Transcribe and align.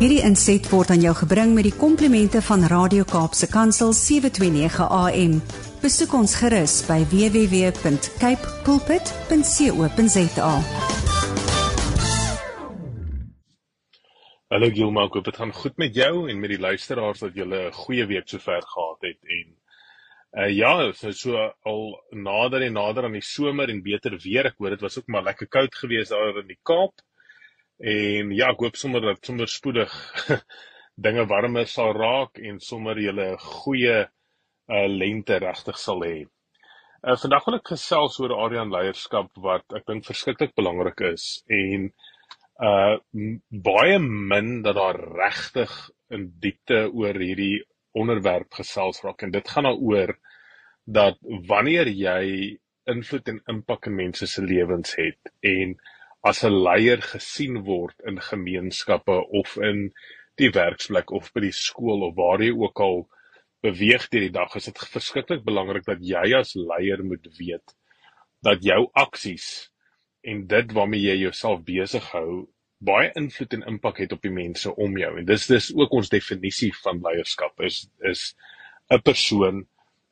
Hierdie 0.00 0.22
inset 0.24 0.68
word 0.72 0.90
aan 0.94 1.02
jou 1.04 1.12
gebring 1.18 1.52
met 1.56 1.66
die 1.66 1.74
komplimente 1.76 2.40
van 2.44 2.64
Radio 2.70 3.04
Kaapse 3.08 3.48
Kansel 3.52 3.92
729 3.96 4.86
AM. 4.88 5.34
Besoek 5.82 6.14
ons 6.16 6.36
gerus 6.40 6.78
by 6.88 7.02
www.cape 7.12 8.52
pulpit.co.za. 8.64 10.52
Hallo 14.46 14.68
Gilma, 14.70 15.04
ek 15.04 15.16
hoop 15.18 15.26
dit 15.26 15.38
gaan 15.42 15.52
goed 15.52 15.76
met 15.82 15.96
jou 15.98 16.30
en 16.30 16.40
met 16.40 16.52
die 16.54 16.60
luisteraars 16.62 17.20
dat 17.24 17.34
julle 17.36 17.66
'n 17.68 17.72
goeie 17.72 18.06
week 18.06 18.28
sover 18.28 18.62
gehad 18.62 19.00
het 19.00 19.20
en 19.38 19.46
uh 20.36 20.50
ja, 20.52 20.92
so 20.92 21.10
so 21.12 21.52
al 21.64 22.04
nader 22.10 22.62
en 22.62 22.72
nader 22.72 23.04
aan 23.04 23.16
die 23.16 23.24
somer 23.24 23.68
en 23.68 23.82
beter 23.82 24.18
weer. 24.22 24.46
Ek 24.46 24.58
hoor 24.58 24.70
dit 24.70 24.80
was 24.80 24.98
ook 24.98 25.06
maar 25.06 25.22
lekker 25.22 25.48
koud 25.48 25.74
geweest 25.74 26.10
daar 26.10 26.38
in 26.38 26.46
die 26.46 26.60
Kaap. 26.62 26.92
En 27.78 28.30
ja, 28.32 28.50
ek 28.52 28.62
hoop 28.64 28.76
sommer 28.80 29.04
dat 29.04 29.24
sommer 29.26 29.50
spoedig 29.52 29.92
dinge 31.06 31.26
warmer 31.28 31.68
sal 31.68 31.92
raak 31.92 32.40
en 32.40 32.60
sommer 32.60 32.96
julle 33.00 33.34
goeie 33.42 34.06
uh 34.66 34.86
lente 34.88 35.36
regtig 35.38 35.78
sal 35.78 36.00
hê. 36.06 36.16
Uh 37.04 37.16
vandag 37.20 37.44
wil 37.46 37.58
ek 37.58 37.74
gesels 37.74 38.16
oor 38.22 38.34
Arian 38.46 38.72
leierskap 38.72 39.28
wat 39.44 39.76
ek 39.76 39.84
dink 39.86 40.08
verskriklik 40.08 40.56
belangrik 40.56 41.04
is 41.12 41.42
en 41.52 41.90
uh 42.64 42.96
baie 43.68 43.98
min 44.00 44.62
dat 44.64 44.78
daar 44.80 44.96
regtig 45.20 45.74
in 46.10 46.30
diepte 46.40 46.86
oor 46.88 47.18
hierdie 47.20 47.60
onderwerp 47.92 48.56
gesels 48.56 49.02
raak 49.04 49.22
en 49.22 49.34
dit 49.36 49.52
gaan 49.52 49.68
daaroor 49.68 50.14
dat 50.86 51.20
wanneer 51.50 51.90
jy 51.92 52.56
invloed 52.88 53.28
en 53.28 53.42
impak 53.52 53.90
in 53.90 53.96
mense 54.00 54.26
se 54.30 54.42
lewens 54.42 54.94
het 54.96 55.32
en 55.44 55.76
as 56.22 56.44
'n 56.44 56.62
leier 56.66 57.02
gesien 57.02 57.62
word 57.64 57.94
in 58.06 58.20
gemeenskappe 58.20 59.18
of 59.40 59.56
in 59.56 59.92
die 60.36 60.50
werksplek 60.50 61.12
of 61.12 61.32
by 61.32 61.40
die 61.40 61.52
skool 61.52 62.02
of 62.08 62.16
waar 62.16 62.42
jy 62.42 62.52
ook 62.52 62.80
al 62.80 63.08
beweeg 63.62 64.08
deur 64.08 64.26
die 64.26 64.36
dag 64.38 64.56
is 64.56 64.68
dit 64.70 64.78
verskriklik 64.78 65.44
belangrik 65.44 65.84
dat 65.84 66.02
jy 66.02 66.34
as 66.38 66.54
leier 66.54 67.02
moet 67.04 67.26
weet 67.38 67.76
dat 68.42 68.62
jou 68.64 68.90
aksies 68.92 69.70
en 70.22 70.46
dit 70.46 70.72
waarmee 70.72 71.00
jy 71.00 71.16
jouself 71.22 71.64
besig 71.64 72.10
hou 72.12 72.46
baie 72.84 73.10
invloed 73.16 73.54
en 73.56 73.64
impak 73.72 74.02
het 74.02 74.12
op 74.12 74.22
die 74.22 74.32
mense 74.32 74.72
om 74.74 74.98
jou. 74.98 75.12
En 75.18 75.24
dis 75.24 75.46
dis 75.48 75.70
ook 75.74 75.94
ons 75.96 76.12
definisie 76.12 76.72
van 76.82 77.00
leierskap 77.04 77.60
is 77.64 77.86
is 78.10 78.34
'n 78.90 79.00
persoon 79.00 79.66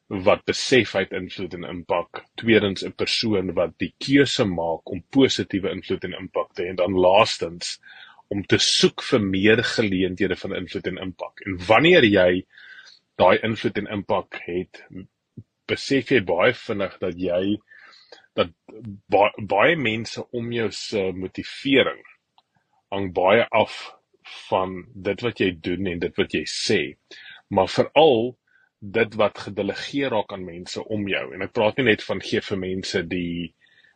wat 0.09 0.45
besef 0.45 0.93
hy 0.93 1.05
het 1.07 1.15
invloed 1.17 1.55
en 1.57 1.65
impak. 1.65 2.25
Tweedens 2.41 2.85
'n 2.85 2.93
persoon 2.93 3.55
wat 3.55 3.79
die 3.79 3.95
keuse 3.99 4.45
maak 4.45 4.91
om 4.91 5.05
positiewe 5.11 5.71
invloed 5.71 6.05
en 6.05 6.19
impak 6.19 6.55
te 6.55 6.63
hê 6.63 6.69
en 6.69 6.77
dan 6.77 6.93
laastens 6.93 7.81
om 8.29 8.43
te 8.45 8.59
soek 8.59 9.03
vir 9.03 9.21
meer 9.21 9.63
geleenthede 9.63 10.37
van 10.37 10.55
invloed 10.55 10.87
en 10.87 10.99
impak. 10.99 11.41
En 11.47 11.59
wanneer 11.67 12.05
jy 12.05 12.45
daai 13.17 13.39
invloed 13.43 13.79
en 13.79 13.87
impak 13.87 14.41
het, 14.47 14.83
besef 15.67 16.11
jy 16.11 16.21
baie 16.21 16.53
vinnig 16.53 16.99
dat 16.99 17.19
jy 17.19 17.57
dat 18.35 18.51
baie, 19.09 19.33
baie 19.39 19.77
mense 19.77 20.25
om 20.33 20.53
jou 20.53 20.71
se 20.71 21.13
motivering 21.13 22.03
hang 22.91 23.13
baie 23.15 23.47
af 23.51 23.95
van 24.49 24.85
dit 24.95 25.21
wat 25.21 25.41
jy 25.41 25.51
doen 25.61 25.87
en 25.87 26.01
dit 26.03 26.17
wat 26.17 26.35
jy 26.35 26.45
sê. 26.49 26.81
Maar 27.51 27.69
veral 27.69 28.35
dit 28.93 29.15
wat 29.17 29.39
gedelegeer 29.47 30.11
raak 30.13 30.33
aan 30.33 30.45
mense 30.45 30.85
om 30.85 31.09
jou. 31.09 31.25
En 31.35 31.43
ek 31.47 31.53
praat 31.57 31.79
nie 31.79 31.89
net 31.93 32.05
van 32.05 32.21
gee 32.21 32.43
vir 32.45 32.59
mense 32.61 33.03
die 33.09 33.55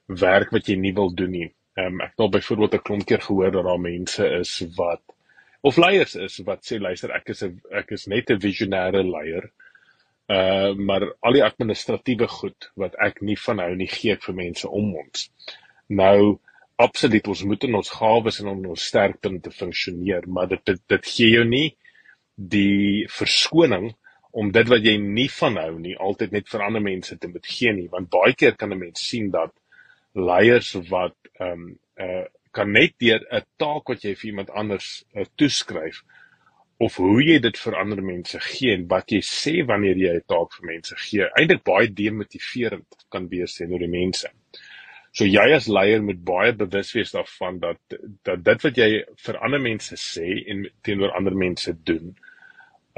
werk 0.09 0.53
wat 0.57 0.69
jy 0.69 0.79
nie 0.81 0.95
wil 0.97 1.13
doen 1.15 1.35
nie. 1.35 1.49
Ehm 1.79 1.99
um, 1.99 2.01
ek 2.01 2.15
het 2.15 2.25
al 2.25 2.35
byvoorbeeld 2.37 2.75
'n 2.75 2.85
klomp 2.87 3.07
keer 3.07 3.21
gehoor 3.21 3.53
dat 3.53 3.65
daar 3.65 3.81
mense 3.81 4.29
is 4.41 4.53
wat 4.77 5.03
of 5.61 5.77
leiers 5.77 6.15
is 6.15 6.39
wat 6.47 6.65
sê 6.65 6.79
luister 6.81 7.13
ek 7.15 7.29
is 7.35 7.43
'n 7.45 7.61
ek 7.71 7.93
is 7.93 8.07
net 8.07 8.31
'n 8.31 8.41
visionêre 8.41 9.03
leier. 9.05 9.51
Uh 10.29 10.75
maar 10.75 11.15
al 11.21 11.33
die 11.33 11.45
administratiewe 11.45 12.29
goed 12.29 12.71
wat 12.77 12.95
ek 12.99 13.23
nie 13.23 13.37
van 13.37 13.59
hou 13.59 13.75
nie 13.77 13.89
gee 13.89 14.13
ek 14.13 14.23
vir 14.23 14.35
mense 14.35 14.69
om 14.69 14.97
ons. 14.97 15.31
Nou 15.89 16.41
absoluut 16.77 17.29
ons 17.29 17.43
moet 17.43 17.65
in 17.65 17.75
ons 17.75 17.91
gawes 17.91 18.41
en 18.41 18.49
in 18.49 18.67
ons 18.67 18.87
sterkpunte 18.87 19.51
funksioneer, 19.51 20.29
maar 20.29 20.49
dit 20.49 20.65
dit, 20.65 20.81
dit 20.89 21.07
gee 21.07 21.31
jou 21.31 21.45
nie 21.45 21.77
die 22.35 23.07
verskoning 23.11 23.95
om 24.39 24.51
dit 24.55 24.69
wat 24.71 24.85
jy 24.87 24.97
nie 25.03 25.29
van 25.35 25.57
hou 25.59 25.73
nie 25.83 25.97
altyd 26.09 26.35
net 26.37 26.51
vir 26.53 26.65
ander 26.67 26.85
mense 26.85 27.17
te 27.19 27.31
moet 27.31 27.47
gee 27.47 27.73
nie, 27.75 27.89
want 27.95 28.11
baie 28.13 28.35
keer 28.39 28.55
kan 28.61 28.73
'n 28.73 28.79
mens 28.79 29.07
sien 29.11 29.31
dat 29.31 29.55
leiers 30.15 30.75
wat 30.91 31.17
ehm 31.41 31.53
um, 31.53 31.79
uh 32.07 32.27
kan 32.59 32.71
net 32.73 32.95
deur 32.99 33.21
'n 33.31 33.45
taak 33.63 33.91
wat 33.93 34.05
jy 34.05 34.15
vir 34.15 34.29
iemand 34.31 34.51
anders 34.51 35.05
uh, 35.15 35.25
toeskryf 35.37 36.03
of 36.87 36.97
hoe 36.97 37.23
jy 37.23 37.39
dit 37.43 37.59
vir 37.59 37.77
ander 37.81 38.03
mense 38.03 38.41
gee 38.41 38.75
en 38.75 38.87
wat 38.93 39.13
jy 39.13 39.21
sê 39.27 39.55
wanneer 39.67 39.99
jy 39.99 40.15
'n 40.17 40.27
taak 40.33 40.55
vir 40.57 40.67
mense 40.73 40.95
gee, 41.05 41.27
eintlik 41.39 41.65
baie 41.65 41.89
demotiverend 42.03 43.05
kan 43.11 43.29
wees 43.29 43.55
teenoor 43.59 43.83
die 43.85 43.95
mense. 43.95 44.31
So 45.13 45.25
jy 45.25 45.47
as 45.57 45.69
leier 45.69 46.03
moet 46.03 46.25
baie 46.25 46.53
bewus 46.53 46.93
wees 46.95 47.13
daarvan 47.13 47.59
dat 47.59 47.81
dat 48.25 48.45
dit 48.45 48.65
wat 48.67 48.77
jy 48.79 48.91
vir 49.27 49.39
ander 49.45 49.61
mense 49.61 49.97
sê 49.97 50.29
en 50.47 50.67
teenoor 50.83 51.17
ander 51.19 51.35
mense 51.35 51.75
doen, 51.91 52.15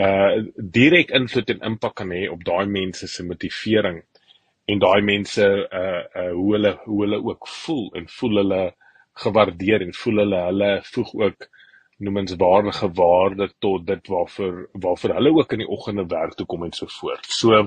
uh 0.00 0.43
direk 0.56 1.11
invloed 1.19 1.50
en 1.55 1.66
impak 1.71 1.94
kan 2.00 2.12
hê 2.16 2.27
op 2.33 2.44
daai 2.44 2.66
mense 2.66 3.09
se 3.09 3.25
motivering 3.27 4.03
en 4.71 4.83
daai 4.84 5.00
mense 5.12 5.47
uh 5.81 6.03
uh 6.21 6.31
hoe 6.37 6.53
hulle 6.55 6.72
hoe 6.84 7.00
hulle 7.05 7.22
ook 7.31 7.49
voel 7.62 7.88
en 8.00 8.09
voel 8.19 8.43
hulle 8.43 8.62
gewaardeer 9.25 9.84
en 9.87 9.94
voel 10.03 10.22
hulle 10.25 10.44
hulle 10.49 10.71
voeg 10.93 11.15
ook 11.25 11.49
noemenswaardige 12.00 12.88
waarde 12.97 13.50
tot 13.59 13.87
dit 13.87 14.06
waarvoor 14.15 14.69
waarvoor 14.72 15.15
hulle 15.19 15.34
ook 15.37 15.53
in 15.53 15.65
die 15.65 15.72
oggende 15.77 16.06
werk 16.06 16.34
toe 16.34 16.47
kom 16.47 16.65
en 16.65 16.72
so 16.72 16.87
voort. 17.00 17.27
So 17.28 17.67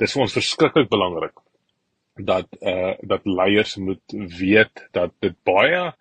dis 0.00 0.14
vir 0.14 0.24
ons 0.24 0.36
verskriklik 0.38 0.88
belangrik 0.88 1.36
dat 2.30 2.48
uh, 2.60 2.94
dat 3.12 3.26
leiers 3.26 3.76
moet 3.76 4.16
weet 4.38 4.88
dat 4.92 5.12
dit 5.20 5.36
baie 5.44 5.92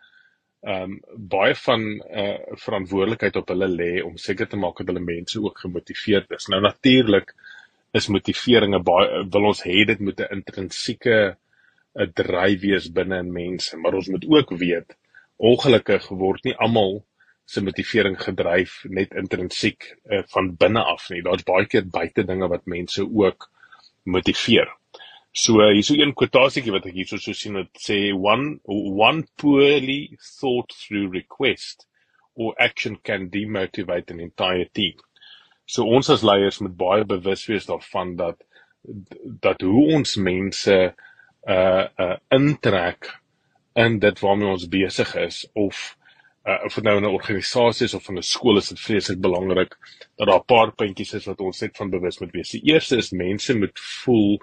ehm 0.68 0.92
um, 0.92 0.96
baie 1.34 1.56
van 1.56 1.84
eh 2.02 2.24
uh, 2.24 2.56
verantwoordelikheid 2.64 3.36
op 3.40 3.52
hulle 3.54 3.68
lê 3.72 3.92
om 4.04 4.18
seker 4.18 4.48
te 4.52 4.60
maak 4.60 4.78
dat 4.82 4.90
hulle 4.92 5.04
mense 5.04 5.42
ook 5.42 5.60
gemotiveerd 5.66 6.32
is. 6.38 6.48
Nou 6.52 6.62
natuurlik 6.62 7.34
is 8.00 8.08
motivering 8.08 8.76
'n 8.76 8.84
baie 8.84 9.26
wil 9.36 9.46
ons 9.52 9.64
hê 9.64 9.86
dit 9.92 10.00
moet 10.00 10.20
'n 10.20 10.34
intrinsieke 10.38 11.38
'n 11.96 12.12
dryf 12.14 12.60
wees 12.62 12.92
binne 12.98 13.20
in 13.24 13.32
mense, 13.32 13.78
maar 13.78 13.94
ons 13.94 14.08
moet 14.08 14.26
ook 14.30 14.50
weet 14.64 14.98
ongelukkig 15.38 16.10
word 16.10 16.44
nie 16.44 16.56
almal 16.66 17.04
se 17.46 17.62
motivering 17.64 18.18
gedryf 18.22 18.84
net 18.90 19.14
intrinsiek 19.22 19.96
uh, 20.12 20.24
van 20.34 20.56
binne 20.56 20.84
af 20.84 21.10
nie. 21.10 21.22
Daar's 21.22 21.48
baie 21.48 21.66
keer 21.66 21.86
buite 21.88 22.24
dinge 22.24 22.48
wat 22.48 22.66
mense 22.66 23.06
ook 23.08 23.50
motiveer. 24.04 24.77
So 25.38 25.60
hierso 25.62 25.94
een 25.94 26.16
kwotasietjie 26.18 26.72
wat 26.74 26.88
ek 26.90 26.96
hierso 26.98 27.20
so 27.22 27.36
sien 27.38 27.60
wat 27.60 27.82
sê 27.88 27.98
one 28.14 28.56
one 28.66 29.20
poorly 29.38 30.18
thought 30.40 30.74
through 30.74 31.12
request 31.14 31.86
or 32.34 32.56
action 32.68 32.96
can 33.10 33.28
demotivate 33.30 34.10
an 34.16 34.24
entire 34.24 34.66
team. 34.80 34.98
So 35.70 35.86
ons 35.86 36.10
as 36.10 36.26
leiers 36.26 36.58
moet 36.66 36.74
baie 36.80 37.06
bewus 37.06 37.46
wees 37.52 37.70
daarvan 37.70 38.16
dat 38.18 38.42
dat 39.46 39.62
hoe 39.62 39.86
ons 40.00 40.16
mense 40.30 40.80
uh 41.58 41.86
uh 42.08 42.18
intrek 42.40 43.14
in 43.86 44.02
dit 44.02 44.26
waarmee 44.26 44.52
ons 44.56 44.68
besig 44.74 45.16
is 45.28 45.44
of 45.54 45.86
uh 46.50 46.60
of 46.66 46.82
nou 46.82 46.98
'n 46.98 47.14
organisasie 47.14 47.86
is 47.86 47.94
of 47.94 48.10
'n 48.10 48.26
skool 48.34 48.58
is 48.58 48.74
dit 48.74 48.86
vreeslik 48.90 49.22
belangrik 49.22 49.78
dat 50.18 50.28
daar 50.28 50.42
'n 50.42 50.50
paar 50.54 50.72
puntjies 50.74 51.14
is 51.14 51.30
wat 51.30 51.46
ons 51.46 51.62
net 51.62 51.78
van 51.78 51.94
bewus 51.94 52.20
moet 52.20 52.34
wees. 52.34 52.58
Die 52.58 52.74
eerste 52.74 52.98
is 52.98 53.12
mense 53.12 53.54
moet 53.54 53.80
voel 54.02 54.40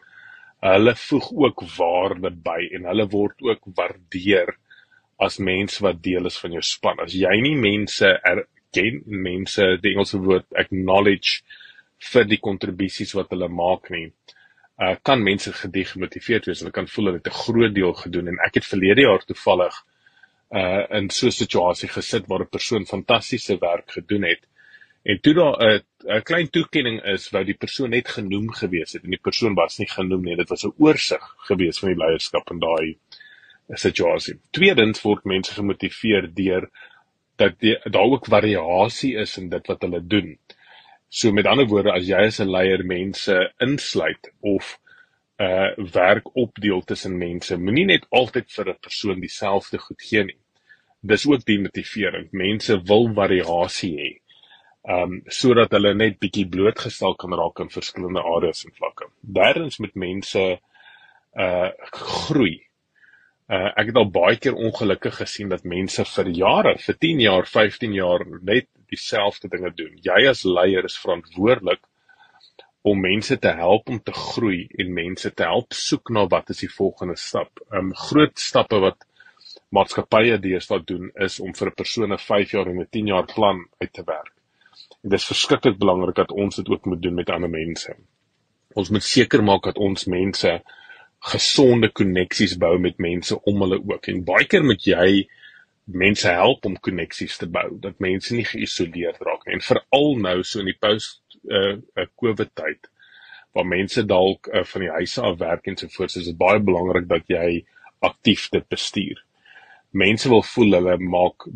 hulle 0.64 0.94
voeg 0.96 1.30
ook 1.46 1.62
waarde 1.76 2.30
by 2.46 2.60
en 2.76 2.86
hulle 2.88 3.06
word 3.12 3.42
ook 3.44 3.66
waardeer 3.76 4.54
as 5.24 5.38
mense 5.38 5.82
wat 5.84 6.00
deel 6.02 6.26
is 6.30 6.38
van 6.40 6.56
jou 6.56 6.62
span. 6.64 7.02
As 7.04 7.14
jy 7.14 7.34
nie 7.44 7.56
mense 7.60 8.08
erken, 8.08 9.02
mense 9.06 9.66
die 9.82 9.92
Engelse 9.92 10.18
woord 10.24 10.48
acknowledge 10.58 11.42
vir 12.12 12.24
die 12.28 12.40
kontribusies 12.42 13.14
wat 13.14 13.30
hulle 13.32 13.48
maak 13.48 13.90
nie, 13.94 14.08
uh, 14.80 14.94
kan 15.06 15.22
mense 15.22 15.52
gedemotiveerd 15.54 16.48
wees. 16.48 16.64
Hulle 16.64 16.74
kan 16.74 16.88
voel 16.90 17.10
hulle 17.10 17.20
het 17.20 17.28
'n 17.30 17.42
groot 17.44 17.74
deel 17.74 17.92
gedoen 18.00 18.32
en 18.32 18.40
ek 18.46 18.60
het 18.60 18.72
verlede 18.72 19.06
jaar 19.06 19.24
toevallig 19.24 19.76
uh 20.54 20.84
in 20.90 21.10
so 21.10 21.26
'n 21.26 21.38
situasie 21.42 21.88
gesit 21.88 22.26
waar 22.28 22.42
'n 22.42 22.54
persoon 22.56 22.86
fantastiese 22.86 23.56
werk 23.60 23.90
gedoen 23.90 24.24
het 24.24 24.42
En 25.04 25.20
toe 25.20 25.34
daar 25.34 25.56
'n 25.64 25.82
'n 26.04 26.22
klein 26.22 26.48
toekenning 26.50 26.98
is 27.12 27.30
wou 27.32 27.42
die 27.44 27.56
persoon 27.64 27.90
net 27.90 28.08
genoem 28.16 28.50
gewees 28.52 28.92
het 28.92 29.04
en 29.04 29.14
die 29.14 29.24
persoon 29.28 29.54
was 29.54 29.78
nie 29.78 29.88
genoem 29.88 30.24
nie. 30.24 30.36
Dit 30.36 30.50
was 30.52 30.64
'n 30.64 30.74
oorsig 30.78 31.24
gewees 31.48 31.78
van 31.78 31.92
die 31.92 32.00
leierskap 32.02 32.50
in 32.50 32.60
daai 32.60 32.98
situasie. 33.84 34.34
Tweedens 34.52 35.02
word 35.02 35.24
mense 35.24 35.54
gemotiveer 35.54 36.28
deur 36.34 36.68
dat 37.36 37.54
daar 37.60 38.10
ook 38.12 38.26
variasie 38.26 39.14
is 39.16 39.38
in 39.38 39.48
dit 39.48 39.66
wat 39.66 39.82
hulle 39.82 40.00
doen. 40.06 40.38
So 41.08 41.32
met 41.32 41.46
ander 41.46 41.66
woorde, 41.66 41.92
as 41.92 42.06
jy 42.06 42.26
as 42.26 42.40
'n 42.40 42.50
leier 42.50 42.84
mense 42.84 43.52
insluit 43.58 44.32
of 44.40 44.78
uh 45.40 45.72
werk 45.92 46.36
opdeel 46.36 46.82
tussen 46.84 47.18
mense, 47.18 47.56
moenie 47.56 47.86
net 47.86 48.06
altyd 48.10 48.52
vir 48.52 48.68
'n 48.68 48.80
persoon 48.80 49.20
dieselfde 49.20 49.78
goed 49.78 50.02
gee 50.02 50.24
nie 50.24 50.38
dis 51.04 51.26
ook 51.28 51.44
die 51.44 51.60
motivering. 51.60 52.28
Mense 52.32 52.78
wil 52.88 53.10
variasie 53.16 53.92
hê. 53.98 54.10
Um 54.84 55.22
sodat 55.32 55.72
hulle 55.72 55.94
net 55.96 56.18
bietjie 56.20 56.44
blootgestel 56.52 57.14
kan 57.16 57.32
raak 57.32 57.60
in 57.62 57.70
verskillende 57.72 58.20
areas 58.20 58.66
en 58.66 58.74
vlakke. 58.76 59.08
Derdens 59.20 59.78
met 59.80 59.94
mense 59.96 60.42
uh 61.44 61.70
groei. 61.92 62.58
Uh 63.48 63.70
ek 63.80 63.90
het 63.90 63.96
al 63.96 64.10
baie 64.12 64.36
keer 64.36 64.58
ongelukkig 64.60 65.16
gesien 65.22 65.48
dat 65.48 65.64
mense 65.64 66.04
vir 66.04 66.28
jare, 66.36 66.76
vir 66.84 66.98
10 67.06 67.24
jaar, 67.24 67.48
15 67.48 67.96
jaar 67.96 68.26
net 68.42 68.68
dieselfde 68.92 69.48
dinge 69.48 69.72
doen. 69.72 69.96
Jy 70.04 70.28
as 70.28 70.44
leier 70.44 70.84
is 70.84 71.00
verantwoordelik 71.00 71.80
om 72.84 73.00
mense 73.00 73.38
te 73.40 73.54
help 73.56 73.88
om 73.88 74.02
te 74.04 74.12
groei 74.12 74.66
en 74.78 74.92
mense 74.92 75.30
te 75.32 75.48
help 75.48 75.72
soek 75.72 76.12
na 76.12 76.26
wat 76.28 76.52
is 76.52 76.60
die 76.60 76.72
volgende 76.76 77.16
stap. 77.16 77.64
Um 77.72 77.94
groot 77.96 78.36
stappe 78.36 78.84
wat 78.84 79.08
maatskappye 79.72 80.36
deesdae 80.44 80.84
doen 80.84 81.08
is 81.16 81.40
om 81.40 81.56
vir 81.56 81.72
'n 81.72 81.78
persoon 81.80 82.12
'n 82.12 82.24
5 82.28 82.52
jaar 82.52 82.68
en 82.68 82.80
'n 82.80 82.90
10 82.90 83.06
jaar 83.06 83.26
plan 83.34 83.64
uit 83.80 83.92
te 83.92 84.04
werk. 84.04 84.34
En 85.02 85.12
dit 85.12 85.18
is 85.18 85.28
verskriklik 85.28 85.78
belangrik 85.78 86.16
dat 86.16 86.32
ons 86.32 86.56
dit 86.56 86.68
ook 86.68 86.86
moet 86.90 87.02
doen 87.02 87.14
met 87.14 87.30
ander 87.30 87.50
mense. 87.50 87.96
Ons 88.74 88.90
moet 88.90 89.04
seker 89.04 89.42
maak 89.44 89.68
dat 89.68 89.78
ons 89.78 90.06
mense 90.10 90.54
gesonde 91.24 91.88
koneksies 91.88 92.56
bou 92.60 92.74
met 92.78 92.98
mense 92.98 93.36
om 93.48 93.60
hulle 93.64 93.80
ook. 93.80 94.08
En 94.12 94.24
baie 94.24 94.46
keer 94.48 94.64
moet 94.64 94.84
jy 94.84 95.08
mense 95.84 96.28
help 96.28 96.64
om 96.64 96.76
koneksies 96.80 97.36
te 97.40 97.46
bou 97.46 97.68
dat 97.80 98.00
mense 98.00 98.34
nie 98.34 98.46
geïsoleerd 98.48 99.20
raak 99.24 99.44
nie. 99.46 99.58
En 99.58 99.64
veral 99.64 100.18
nou 100.26 100.38
so 100.42 100.64
in 100.64 100.72
die 100.72 100.80
post 100.80 101.20
uh, 101.44 101.76
uh 101.76 102.08
COVID 102.20 102.54
tyd 102.56 102.88
waar 103.54 103.68
mense 103.68 104.02
dalk 104.08 104.48
uh, 104.50 104.64
van 104.66 104.82
die 104.82 104.90
huise 104.96 105.22
af 105.22 105.38
werk 105.38 105.68
en 105.70 105.76
so 105.78 105.92
voort, 105.92 106.16
is 106.16 106.30
dit 106.30 106.38
baie 106.38 106.60
belangrik 106.60 107.06
dat 107.08 107.28
jy 107.30 107.62
aktief 108.04 108.48
dit 108.52 108.66
bestuur. 108.68 109.20
Mense 109.94 110.28
wil 110.28 110.42
voel 110.42 110.76
hulle 110.78 110.96
maak 110.98 111.46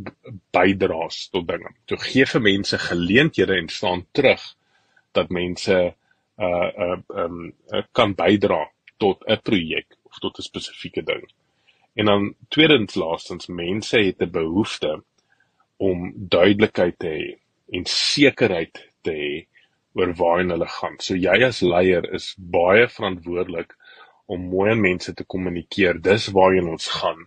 bydraes 0.55 1.29
tot 1.35 1.49
dinge. 1.49 1.73
Toe 1.91 1.99
gee 1.99 2.27
vir 2.33 2.45
mense 2.45 2.79
geleenthede 2.79 3.57
en 3.59 3.69
staan 3.69 4.05
terug 4.15 4.45
dat 5.17 5.33
mense 5.35 5.79
uh 6.39 6.69
uh 6.85 6.99
um 7.25 7.53
uh, 7.75 7.83
kan 7.93 8.15
bydra 8.15 8.61
tot 9.03 9.25
'n 9.27 9.43
projek 9.43 9.99
of 10.05 10.19
tot 10.23 10.39
'n 10.39 10.49
spesifieke 10.51 11.03
ding. 11.03 11.25
En 11.99 12.07
dan 12.07 12.35
tweedens 12.49 12.95
laastens 12.95 13.47
mense 13.47 13.99
het 13.99 14.23
'n 14.23 14.31
behoefte 14.31 15.03
om 15.77 16.13
duidelikheid 16.15 16.99
te 16.99 17.09
hê 17.09 17.39
en 17.73 17.85
sekerheid 17.85 18.75
te 19.03 19.13
hê 19.13 19.47
oor 19.99 20.15
waarheen 20.15 20.51
hulle 20.55 20.69
gaan. 20.69 20.97
So 21.01 21.15
jy 21.15 21.43
as 21.47 21.61
leier 21.63 22.07
is 22.15 22.35
baie 22.39 22.89
verantwoordelik 22.89 23.75
om 24.27 24.49
mooi 24.53 24.71
aan 24.71 24.81
mense 24.81 25.15
te 25.15 25.25
kommunikeer. 25.25 26.01
Dis 26.03 26.29
waarheen 26.37 26.69
ons 26.69 26.89
gaan. 27.01 27.27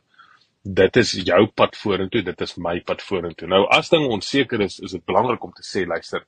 Dit 0.62 0.98
is 1.02 1.12
jou 1.26 1.48
pad 1.58 1.76
vorentoe, 1.78 2.22
dit 2.22 2.42
is 2.46 2.56
my 2.62 2.76
pad 2.86 3.02
vorentoe. 3.02 3.48
Nou 3.50 3.64
as 3.74 3.90
ding 3.90 4.06
onseker 4.06 4.62
is, 4.62 4.78
is 4.80 4.94
dit 4.94 5.06
belangrik 5.10 5.44
om 5.44 5.54
te 5.58 5.66
sê, 5.66 5.88
luister, 5.90 6.26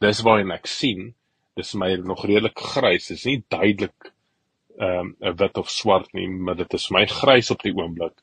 dis 0.00 0.22
waarheen 0.24 0.54
ek 0.54 0.68
sien. 0.70 1.10
Dis 1.56 1.74
my 1.76 1.90
nog 2.04 2.24
redelik 2.28 2.60
grys. 2.74 3.08
Dit 3.10 3.18
is 3.18 3.26
nie 3.28 3.42
duidelik 3.52 4.12
ehm 4.76 5.12
um, 5.24 5.36
wit 5.40 5.56
of 5.56 5.70
swart 5.72 6.10
nie, 6.12 6.26
maar 6.28 6.56
dit 6.56 6.74
is 6.76 6.90
my 6.92 7.06
grys 7.08 7.50
op 7.52 7.62
die 7.64 7.72
oomblik. 7.76 8.16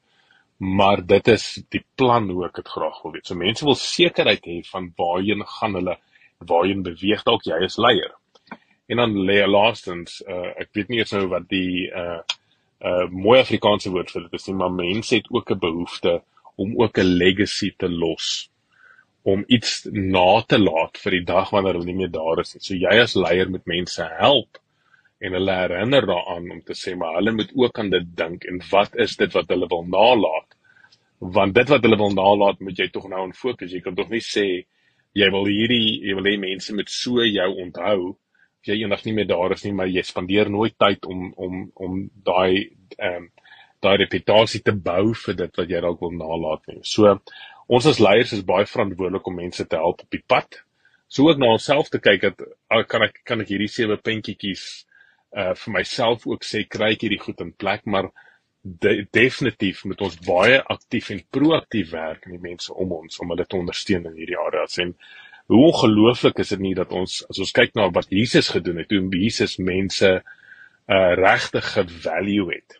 Maar 0.57 1.01
dit 1.05 1.27
is 1.33 1.45
die 1.73 1.81
plan 1.97 2.29
hoe 2.29 2.45
ek 2.47 2.59
dit 2.61 2.69
graag 2.69 2.99
wil 3.03 3.15
weet. 3.15 3.25
So 3.27 3.37
mense 3.37 3.65
wil 3.65 3.77
sekerheid 3.77 4.45
hê 4.45 4.59
van 4.69 4.91
waarheen 4.97 5.41
gaan 5.55 5.77
hulle 5.79 5.97
waarheen 6.45 6.83
beweeg 6.85 7.23
dalk 7.25 7.45
jy 7.49 7.57
as 7.65 7.79
leier. 7.81 8.13
En 8.89 9.01
dan 9.01 9.17
lê 9.25 9.39
laastens, 9.47 10.19
uh, 10.27 10.53
ek 10.61 10.69
weet 10.77 10.89
nie 10.91 11.01
eens 11.01 11.13
nou 11.15 11.27
wat 11.33 11.49
die 11.49 11.89
uh 11.89 12.21
uh 12.83 13.05
mooi 13.09 13.39
Afrikaanse 13.39 13.91
woord 13.91 14.11
vir 14.11 14.25
dit 14.27 14.39
is 14.39 14.47
nie, 14.47 14.55
maar 14.59 14.73
mense 14.75 15.15
het 15.15 15.29
ook 15.31 15.51
'n 15.51 15.59
behoefte 15.59 16.21
om 16.55 16.75
ook 16.81 16.97
'n 16.97 17.15
legacy 17.23 17.73
te 17.77 17.89
los 17.89 18.49
om 19.23 19.43
iets 19.47 19.87
na 19.91 20.43
te 20.47 20.59
laat 20.59 20.97
vir 20.99 21.11
die 21.11 21.25
dag 21.27 21.49
wanneer 21.49 21.77
hulle 21.77 21.85
nie 21.85 22.01
meer 22.01 22.11
daar 22.11 22.41
is 22.43 22.53
nie. 22.55 22.61
So 22.61 22.75
jy 22.75 22.99
as 23.03 23.15
leier 23.15 23.49
moet 23.49 23.65
mense 23.65 24.03
help 24.19 24.59
en 25.23 25.37
hulle 25.37 25.55
herinner 25.55 26.05
daaraan 26.05 26.51
om 26.51 26.61
te 26.61 26.75
sê 26.75 26.95
maar 26.99 27.15
hulle 27.15 27.31
moet 27.31 27.51
ook 27.55 27.79
aan 27.79 27.89
dit 27.89 28.09
dink 28.17 28.43
en 28.43 28.59
wat 28.71 28.95
is 28.95 29.15
dit 29.15 29.31
wat 29.33 29.47
hulle 29.47 29.69
wil 29.71 29.85
nalat? 29.87 30.49
Want 31.19 31.55
dit 31.55 31.69
wat 31.69 31.81
hulle 31.87 31.97
wil 31.97 32.11
nalat, 32.11 32.59
moet 32.59 32.77
jy 32.77 32.89
tog 32.91 33.07
nou 33.07 33.23
in 33.23 33.33
fokus. 33.33 33.71
Jy 33.71 33.79
kan 33.79 33.95
tog 33.95 34.09
nie 34.11 34.19
sê 34.19 34.65
jy 35.15 35.29
wil 35.31 35.47
hierdie 35.47 36.01
jy 36.03 36.17
wil 36.17 36.27
hê 36.27 36.35
mense 36.41 36.75
moet 36.75 36.89
so 36.89 37.23
jou 37.23 37.49
onthou 37.63 38.17
jy 38.67 38.79
eendag 38.81 39.05
nie 39.05 39.13
meer 39.17 39.29
daar 39.29 39.55
is 39.55 39.63
nie 39.65 39.73
maar 39.75 39.91
jy 39.91 40.03
spandeer 40.05 40.51
nooit 40.51 40.75
tyd 40.79 41.05
om 41.05 41.31
om 41.37 41.65
om 41.75 42.03
daai 42.25 42.69
ehm 42.97 43.23
um, 43.23 43.31
daai 43.83 43.97
reputasie 43.99 44.61
te 44.63 44.71
bou 44.71 45.11
vir 45.25 45.35
dit 45.41 45.57
wat 45.59 45.71
jy 45.71 45.81
dalk 45.83 45.99
wil 45.99 46.13
nalat 46.15 46.61
nie. 46.71 46.79
So 46.87 47.17
ons 47.67 47.87
as 47.89 47.99
leiers 47.99 48.31
is 48.35 48.45
baie 48.47 48.67
verantwoordelik 48.69 49.27
om 49.27 49.41
mense 49.41 49.65
te 49.67 49.79
help 49.79 50.05
op 50.05 50.15
die 50.15 50.23
pad. 50.23 50.61
So 51.11 51.27
ook 51.29 51.41
na 51.41 51.51
onsself 51.53 51.91
te 51.91 51.99
kyk 51.99 52.23
dat 52.23 52.43
ah, 52.71 52.83
kan 52.87 53.03
ek 53.09 53.19
kan 53.27 53.43
ek 53.43 53.51
hierdie 53.53 53.71
sewe 53.71 53.99
puntjies 53.99 54.85
uh 55.33 55.53
vir 55.57 55.73
myself 55.73 56.27
ook 56.29 56.45
sê 56.45 56.63
kry 56.69 56.93
ek 56.93 57.03
hierdie 57.05 57.21
goed 57.21 57.41
in 57.41 57.51
plek 57.57 57.87
maar 57.89 58.11
de, 58.63 59.07
definitief 59.11 59.83
moet 59.89 60.01
ons 60.05 60.19
baie 60.23 60.59
aktief 60.75 61.09
en 61.11 61.23
proaktief 61.37 61.91
werk 61.91 62.27
met 62.27 62.37
die 62.37 62.49
mense 62.49 62.73
om 62.73 62.93
ons 62.99 63.19
om 63.19 63.33
hulle 63.33 63.45
te 63.45 63.57
ondersteun 63.57 64.05
in 64.11 64.19
hierdie 64.21 64.39
areas 64.39 64.77
en 64.83 64.93
hoe 65.51 65.65
ongelooflik 65.67 66.39
is 66.39 66.53
dit 66.53 66.61
nie 66.63 66.75
dat 66.77 66.93
ons 66.95 67.21
as 67.29 67.41
ons 67.43 67.51
kyk 67.55 67.75
na 67.75 67.89
wat 67.91 68.11
Jesus 68.13 68.49
gedoen 68.53 68.79
het, 68.81 68.91
hoe 68.91 69.19
Jesus 69.23 69.57
mense 69.59 70.15
uh 70.83 71.11
regtig 71.15 71.67
gevalue 71.75 72.49
het. 72.51 72.79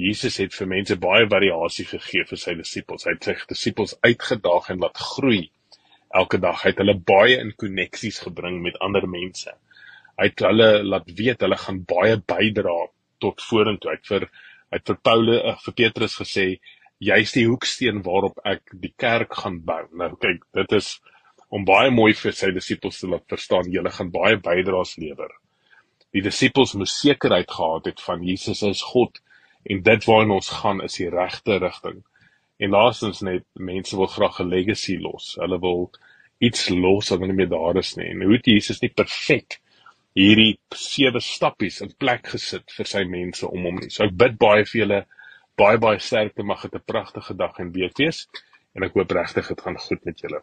Jesus 0.00 0.38
het 0.40 0.54
vir 0.56 0.70
mense 0.70 0.96
baie 1.00 1.26
variasie 1.28 1.84
gegee 1.88 2.24
vir 2.28 2.40
sy 2.40 2.54
disippels. 2.56 3.04
Hy 3.06 3.16
het 3.16 3.28
sy 3.28 3.34
disippels 3.50 3.96
uitgedaag 4.00 4.70
en 4.72 4.80
laat 4.80 4.98
groei. 4.98 5.42
Elke 6.12 6.40
dag 6.40 6.62
hy 6.62 6.72
het 6.72 6.80
hulle 6.80 6.96
baie 6.96 7.36
in 7.40 7.52
koneksies 7.56 8.22
gebring 8.24 8.62
met 8.64 8.78
ander 8.84 9.06
mense. 9.08 9.52
Hy 10.18 10.28
het 10.30 10.44
hulle 10.44 10.70
laat 10.84 11.12
weet 11.18 11.44
hulle 11.44 11.60
gaan 11.60 11.82
baie 11.88 12.16
bydra 12.16 12.78
tot 13.20 13.44
vorentoe. 13.48 13.92
Hy 13.92 14.00
het 14.00 14.10
vir 14.10 14.28
het 14.72 14.88
vir 14.88 14.98
Paulus 15.04 15.42
uh, 15.44 15.56
vir 15.66 15.74
Petrus 15.76 16.16
gesê 16.16 16.46
jy's 17.02 17.34
die 17.36 17.44
hoeksteen 17.48 18.00
waarop 18.06 18.38
ek 18.48 18.72
die 18.80 18.92
kerk 18.96 19.34
gaan 19.42 19.60
bou. 19.66 19.82
Nou 19.98 20.14
kyk, 20.22 20.46
dit 20.56 20.76
is 20.78 20.94
om 21.52 21.66
baie 21.68 21.90
mooi 21.92 22.12
vir 22.16 22.32
sy 22.36 22.48
disippels 22.56 23.02
te 23.02 23.08
laat 23.12 23.26
verstaan, 23.28 23.68
julle 23.72 23.90
gaan 23.92 24.10
baie 24.12 24.38
bydraes 24.40 24.96
lewer. 25.02 25.32
Die 26.16 26.22
disippels 26.24 26.72
moes 26.80 26.94
sekerheid 27.00 27.50
gehad 27.52 27.90
het 27.90 28.00
van 28.04 28.24
Jesus 28.24 28.62
is 28.68 28.80
God 28.92 29.20
en 29.68 29.82
dit 29.84 30.08
waarna 30.08 30.38
ons 30.40 30.48
gaan 30.62 30.80
is 30.84 30.96
die 31.00 31.10
regte 31.12 31.58
rigting. 31.60 32.00
En 32.62 32.72
laastens 32.72 33.20
net 33.26 33.44
mense 33.70 33.96
wil 33.96 34.08
graag 34.14 34.40
'n 34.40 34.48
legacy 34.48 34.96
los. 35.00 35.34
Hulle 35.40 35.58
wil 35.60 35.90
iets 36.40 36.68
los 36.68 37.10
wat 37.10 37.20
nie 37.20 37.32
meer 37.32 37.48
daar 37.48 37.76
is 37.76 37.96
nie. 37.96 38.08
En 38.10 38.22
hoe 38.22 38.36
het 38.36 38.46
Jesus 38.46 38.80
nie 38.80 38.90
perfek 38.90 39.60
hierdie 40.18 40.58
sewe 40.74 41.20
stappies 41.20 41.80
in 41.80 41.92
plek 41.98 42.26
gesit 42.34 42.72
vir 42.76 42.86
sy 42.86 43.04
mense 43.04 43.46
om 43.46 43.64
hom 43.68 43.80
nie. 43.80 43.90
So 43.90 44.04
ek 44.04 44.16
bid 44.16 44.38
baie 44.38 44.64
vir 44.64 44.80
julle 44.80 45.06
baie 45.56 45.78
baie 45.78 46.00
sterkte 46.00 46.42
mag 46.42 46.62
dit 46.62 46.74
'n 46.74 46.84
pragtige 46.86 47.36
dag 47.36 47.58
en 47.58 47.72
week 47.72 47.96
wees 47.98 48.26
en 48.74 48.84
ek 48.84 48.94
hoop 48.94 49.12
regtig 49.12 49.48
dit 49.48 49.60
gaan 49.60 49.78
goed 49.78 50.04
met 50.04 50.20
julle. 50.20 50.42